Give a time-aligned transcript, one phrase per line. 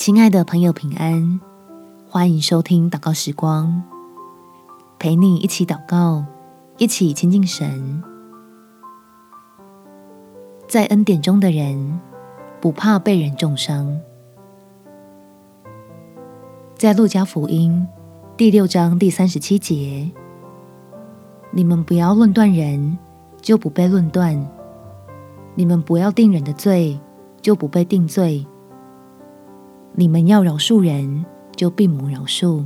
[0.00, 1.38] 亲爱的朋友，平安，
[2.08, 3.82] 欢迎收听祷告时光，
[4.98, 6.24] 陪你一起祷告，
[6.78, 8.02] 一起亲近神。
[10.66, 12.00] 在恩典中的人，
[12.62, 14.00] 不怕被人中伤。
[16.78, 17.86] 在路加福音
[18.38, 20.10] 第六章第三十七节，
[21.50, 22.96] 你们不要论断人，
[23.42, 24.34] 就不被论断；
[25.54, 26.98] 你们不要定人的罪，
[27.42, 28.46] 就不被定罪。
[29.94, 31.24] 你们要饶恕人，
[31.56, 32.64] 就必蒙饶恕。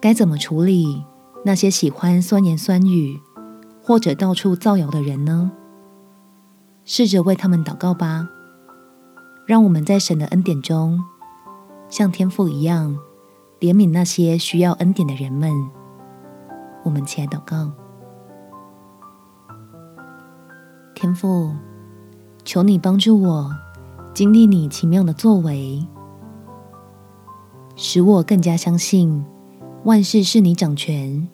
[0.00, 1.04] 该怎么处理
[1.44, 3.20] 那些喜欢酸言酸语
[3.82, 5.52] 或者到处造谣的人呢？
[6.84, 8.28] 试着为他们祷告吧。
[9.46, 10.98] 让我们在神的恩典中，
[11.88, 12.96] 像天父一样，
[13.58, 15.52] 怜悯那些需要恩典的人们。
[16.82, 17.70] 我们起来祷告。
[20.94, 21.52] 天父，
[22.44, 23.50] 求你帮助我。
[24.12, 25.86] 经历你奇妙的作为，
[27.76, 29.24] 使我更加相信
[29.84, 31.28] 万事是你掌权。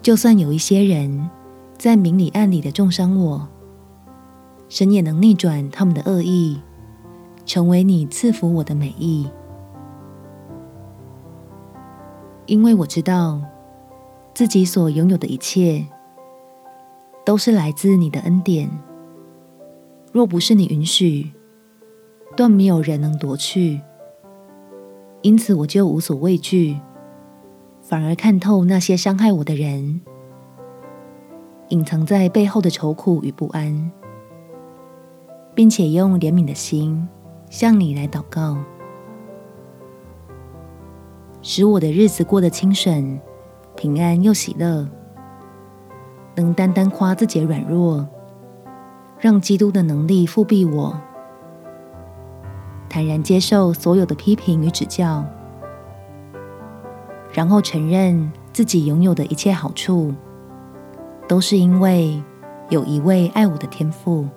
[0.00, 1.28] 就算有一些人
[1.76, 3.48] 在明里暗里的中伤我，
[4.68, 6.60] 神也能逆转他们的恶意，
[7.44, 9.28] 成为你赐福我的美意。
[12.46, 13.42] 因为我知道
[14.32, 15.84] 自己所拥有的一切，
[17.24, 18.70] 都是来自你的恩典。
[20.16, 21.30] 若不是你允许，
[22.34, 23.82] 断没有人能夺去。
[25.20, 26.80] 因此，我就无所畏惧，
[27.82, 30.00] 反而看透那些伤害我的人，
[31.68, 33.92] 隐藏在背后的愁苦与不安，
[35.54, 37.06] 并且用怜悯的心
[37.50, 38.56] 向你来祷告，
[41.42, 43.20] 使我的日子过得清顺、
[43.76, 44.88] 平安又喜乐，
[46.34, 48.08] 能单单夸自己软弱。
[49.18, 50.94] 让基督的能力覆庇我，
[52.88, 55.24] 坦然接受所有的批评与指教，
[57.32, 60.12] 然后承认自己拥有的一切好处，
[61.26, 62.22] 都是因为
[62.68, 64.28] 有一位爱我的天父。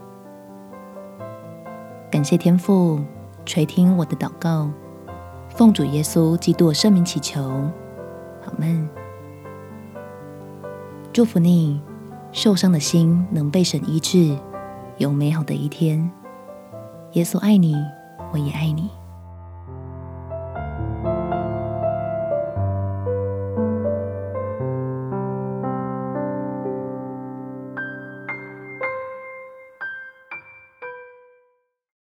[2.09, 3.01] 感谢天父
[3.45, 4.69] 垂听我的祷告，
[5.50, 8.89] 奉主耶稣基督圣名祈求，阿们。
[11.12, 11.81] 祝福你，
[12.31, 14.38] 受伤的心能被神医治。
[14.99, 16.11] 有美好的一天，
[17.13, 17.73] 耶稣爱你，
[18.33, 18.89] 我也爱你。